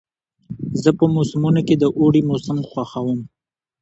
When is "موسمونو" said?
1.15-1.61